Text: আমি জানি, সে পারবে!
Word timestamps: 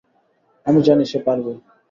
আমি 0.65 0.79
জানি, 0.81 1.03
সে 1.05 1.19
পারবে! 1.25 1.51